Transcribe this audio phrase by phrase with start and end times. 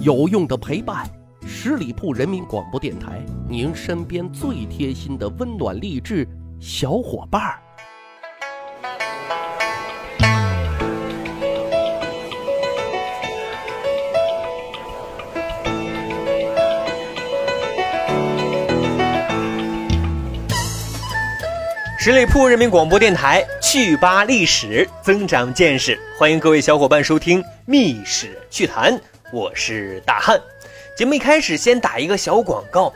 [0.00, 1.06] 有用的陪伴，
[1.46, 6.26] 十里铺人民广播电台，您身边最贴心的温暖励志
[6.58, 7.58] 小伙伴儿。
[21.98, 25.96] 十里铺人民广播电台，趣吧历史，增长见识。
[26.18, 28.92] 欢迎各位小伙伴收听《密史趣谈》，
[29.32, 30.38] 我是大汉。
[30.94, 32.92] 节目一开始先打一个小广告，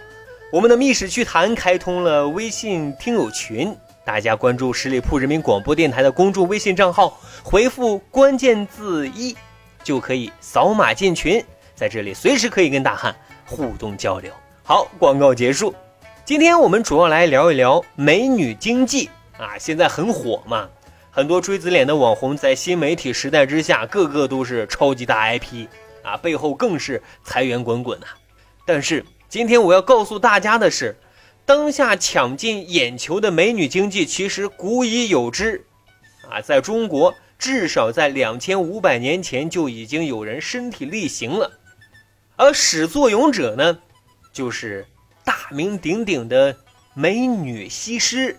[0.52, 9.34] 我们的《密室趣谈》开通了微信听友群，大家关注十里铺人民广播电台的公众微信账号，回复关键字一，
[9.82, 11.42] 就可以扫码进群，
[11.74, 14.30] 在这里随时可以跟大汉互动交流。
[14.62, 15.74] 好，广告结束。
[16.26, 20.68] 今天我们主要来聊一聊美女经济啊，现在很火嘛，
[21.10, 25.66] 很多锥子脸的网红在新媒体时代之下，个个都是超级大 IP
[26.06, 28.06] 啊，背后更是财源滚滚呐。
[28.64, 30.96] 但是今天我要告诉大家的是，
[31.44, 35.66] 当下抢尽眼球的美女经济其实古已有之
[36.30, 41.58] 啊，在中国至少在两千五百年前就已经有人身体力行了，
[42.36, 43.78] 而始作俑者呢，
[44.32, 44.86] 就是。
[45.26, 46.56] 大名鼎鼎的
[46.94, 48.38] 美女西施，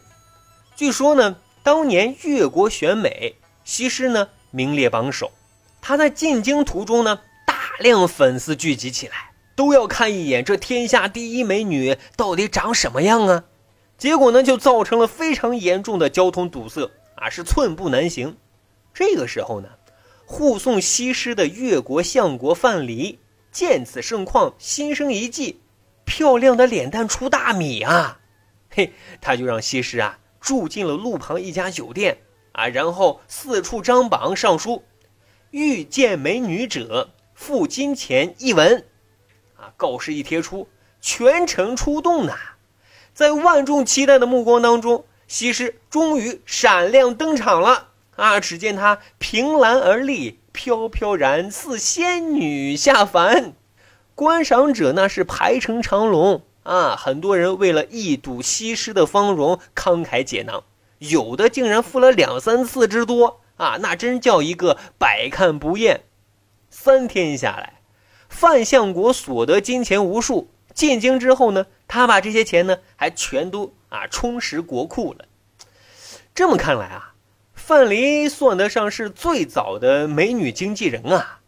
[0.78, 5.30] 据说呢，当年越国选美，西施呢名列榜首。
[5.82, 7.20] 她在进京途中呢，
[7.80, 13.44] 量粉丝聚集起来，都要看一眼这天下第一美女到底长什么样啊！
[13.98, 18.38] 结果呢，就造成了非常严重的交通堵塞啊，是寸步难行。
[18.94, 19.70] 这个时候呢，
[20.26, 23.18] 护送西施的越国相国范蠡
[23.52, 25.62] 见此盛况，心生一计。
[26.06, 28.20] 漂亮的脸蛋出大米啊，
[28.70, 32.18] 嘿，他就让西施啊住进了路旁一家酒店
[32.54, 34.84] 啊，然后四处张榜上书，
[35.52, 38.84] 遇见美女者付金钱一文，
[39.56, 40.68] 啊，告示一贴出，
[41.00, 42.34] 全城出动呐，
[43.14, 48.40] 在万众期待的目光当中，西施终于闪亮登场了啊！
[48.40, 53.54] 只见她凭栏而立，飘飘然似仙女下凡。
[54.16, 56.96] 观赏者那是排成长龙啊！
[56.98, 60.64] 很多人为了一睹西施的芳容，慷慨解囊，
[60.98, 63.78] 有的竟然付了两三次之多啊！
[63.80, 66.02] 那真叫一个百看不厌。
[66.80, 67.82] 三天下来，
[68.30, 70.52] 范相国所得金钱无数。
[70.76, 75.26] 进京之后呢，他把这些钱呢，还全都啊充实国库了。
[76.36, 77.16] 这么看来啊，
[77.56, 81.42] 范蠡算得上是最早的美女经纪人啊。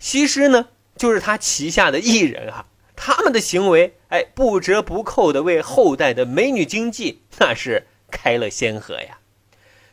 [0.00, 0.66] 西施呢？
[0.96, 9.18] 就是他旗下的艺人哈，他们的行为，哎，不折不扣的为后代的美女经济那是开了先河呀。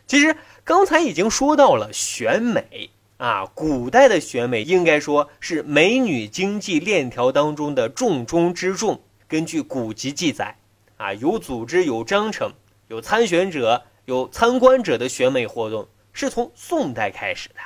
[0.07, 2.89] 其实刚才已经说到了选美
[3.21, 8.99] 啊，古代的选美应该说是美女经济链条当中的重中之重。
[9.27, 10.57] 根据古籍记载
[10.97, 12.51] 啊，有组织、有章程、
[12.87, 17.57] 有参选者、有参观者的选美活动是从宋代开始的，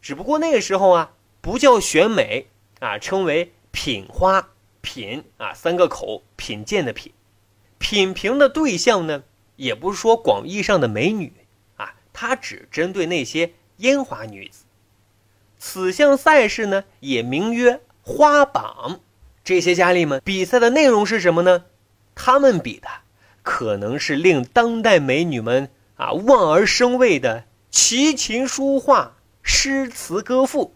[0.00, 2.46] 只不过那个时候啊，不叫选美。
[2.78, 7.12] 啊，称为品花品啊，三个口品鉴的品，
[7.78, 9.24] 品评的对象呢，
[9.56, 11.32] 也不是说广义上的美女
[11.76, 14.65] 啊，它只针对那些烟花女子。
[15.58, 19.00] 此项赛事呢，也名曰花榜。
[19.44, 21.64] 这些佳丽们比赛的内容是什么呢？
[22.14, 22.88] 她们比的
[23.42, 30.74] 可能是令当代美女们啊望而生畏的奇琴书画、诗词歌赋。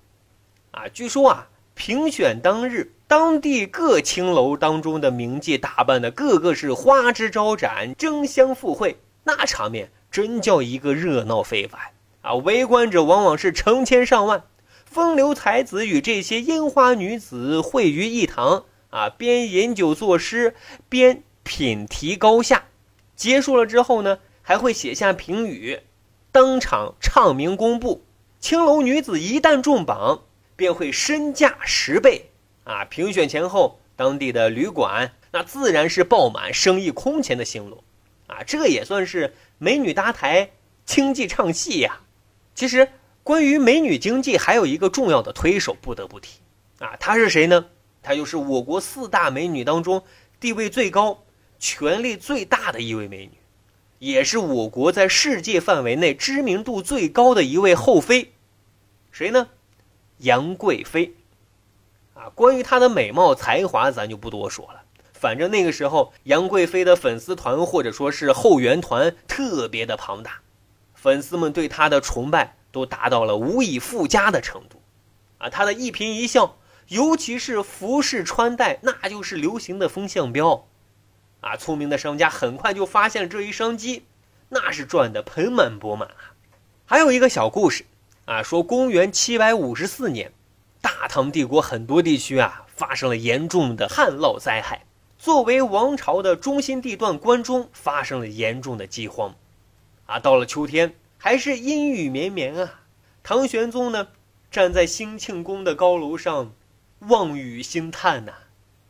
[0.70, 1.46] 啊，据说啊。
[1.72, 11.80] 评选当日，当地各青楼当中的名妓打扮的个个是花枝招展、争相赴会，那场面真叫一个热闹非凡
[12.20, 12.34] 啊！
[12.34, 14.44] 围观者往往是成千上万，
[14.90, 20.54] 风流才子与这些烟花女子会于一堂啊，边饮酒作诗，
[20.88, 22.64] 边品题高下。
[23.14, 25.80] 结束了之后呢，还会写下评语，
[26.32, 28.02] 当场唱名公布。
[28.40, 30.24] 青楼女子一旦中榜。
[30.56, 32.26] 便会身价十倍
[32.64, 32.84] 啊！
[32.84, 37.82] 评选前后，当地的旅馆那自然是爆满，生意空前的兴隆
[38.26, 38.42] 啊！
[38.46, 40.50] 这也算是美女搭台，
[40.84, 42.00] 经济唱戏呀。
[42.54, 42.90] 其实，
[43.22, 46.40] 关于美女经济，还有一个重要的推手不得不提
[46.78, 47.66] 啊，她是谁呢？
[48.02, 50.02] 她就是我国四大美女当中
[50.40, 51.24] 地位最高、
[51.58, 53.32] 权力最大的一位美女，
[53.98, 58.32] 也是我国在世界范围内知名度最高的一位后妃。
[59.10, 59.48] 谁呢？
[60.18, 61.14] 杨贵妃，
[62.14, 64.82] 啊，关于她的美貌才华，咱就不多说了。
[65.12, 70.40] 反正那个时候，杨贵妃的粉丝团或者说是后援团特别的庞大，
[70.94, 74.80] 粉丝们对她的崇拜都达到了无以复加的程度。
[75.38, 76.56] 啊，他的一颦一笑，
[76.88, 80.66] 尤其是服饰穿戴，那就是流行的风向标。
[81.40, 84.04] 啊，聪明的商家很快就发现了这一商机，
[84.50, 86.36] 那是赚得盆满钵满啊。
[86.84, 87.86] 还有一个小故事
[88.26, 90.32] 啊，说公元七百五十四年，
[90.82, 94.84] 大唐帝国很多地区啊发生了严重的旱涝灾害，
[95.16, 99.34] 作为王朝的中心地段，关中发生了严重的饥荒。
[100.04, 102.80] 啊，到了秋天，还是阴雨绵绵啊。
[103.22, 104.08] 唐玄宗呢，
[104.50, 106.54] 站在兴庆宫的高楼上，
[107.00, 108.32] 望雨兴叹呐。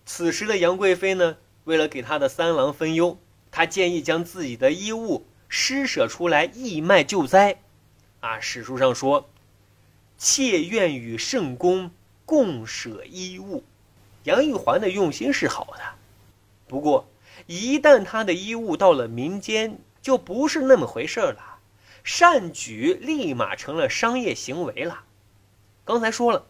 [0.07, 3.19] 此时的杨贵妃呢，为了给她的三郎分忧，
[3.51, 7.59] 她建议将自己的衣物施舍出来义卖救灾。
[8.21, 9.29] 啊，史书上说，
[10.17, 11.91] 妾愿与圣公
[12.25, 13.65] 共舍衣物。
[14.23, 15.83] 杨玉环的用心是好的，
[16.69, 17.09] 不过
[17.47, 21.50] 一旦她的衣物到了民间，就不是那么回事了，
[22.03, 25.05] 善举立马成了商业行为了。
[25.85, 26.47] 刚才说了，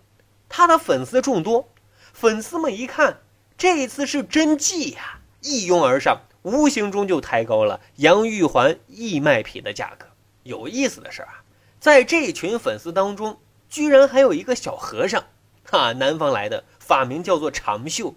[0.49, 1.73] 他的粉丝众多，
[2.13, 3.21] 粉丝们一看
[3.57, 10.07] 这次是真迹呀，一拥而上，无形中就抬高了杨玉环义卖品的价格。
[10.43, 11.43] 有意思的是啊，
[11.79, 13.39] 在这群粉丝当中，
[13.69, 15.25] 居然还有一个小和尚，
[15.65, 18.15] 哈，南方来的，法名叫做长袖，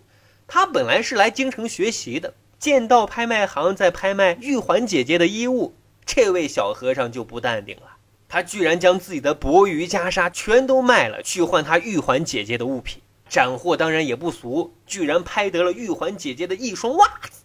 [0.48, 2.34] 他本来是来京城学习的。
[2.58, 5.76] 见到拍卖行在拍卖玉环姐姐的衣物，
[6.06, 7.98] 这位小和尚就不淡定了。
[8.28, 13.02] 他居然将自己的薄鱼袈裟全都卖了，去换他玉环姐姐的物品。
[13.30, 17.44] 斩获当然也不俗，居然拍得了玉环姐姐的一双袜子。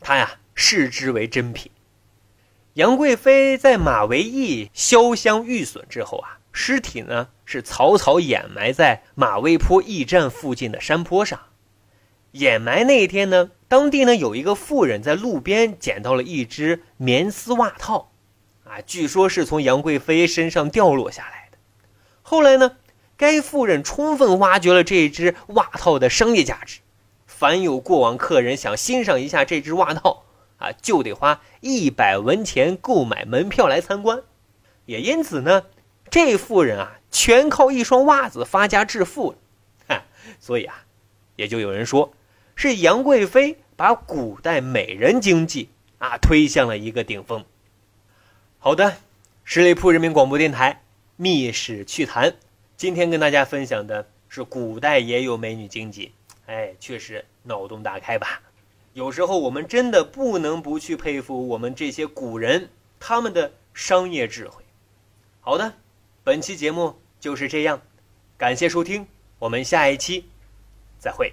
[0.00, 1.70] 他呀视之为珍品。
[2.74, 11.40] 杨贵妃在马嵬驿潇湘遇损之后啊，尸体呢是草草掩埋在马嵬坡驿站附近的山坡上。
[12.32, 13.50] 掩埋那一天呢？
[13.70, 18.10] 当地呢有一个妇人在路边捡到了一只棉丝袜套，
[18.64, 21.58] 啊，据说是从杨贵妃身上掉落下来的。
[22.20, 22.78] 后来呢，
[23.16, 26.80] 该妇人充分挖掘了这只袜套的商业价值，
[27.26, 30.24] 凡有过往客人想欣赏一下这只袜套，
[30.58, 34.24] 啊，就得花一百文钱购买门票来参观。
[34.86, 35.66] 也因此呢，
[36.10, 39.38] 这妇人啊，全靠一双袜子发家致富了。
[39.86, 40.02] 哈，
[40.40, 40.86] 所以啊，
[41.36, 42.12] 也就有人说。
[42.62, 47.42] 是杨贵妃把古代美人经济啊推向了一个顶峰。
[48.58, 48.98] 好的，
[49.44, 50.74] 十里铺人民广播电台
[51.16, 52.30] 《密史趣谈》，
[52.76, 56.12] 今天跟大家分享的是古代也有美女经济，
[56.44, 58.42] 哎，确实脑洞大开吧？
[58.92, 62.68] 有时候我们真的不能不去佩服我们这些古人
[62.98, 64.62] 他们的商业智慧。
[65.40, 65.72] 好的，
[66.22, 67.80] 本期节目就是这样，
[68.36, 69.06] 感谢收听，
[69.38, 70.26] 我们下一期
[70.98, 71.32] 再会。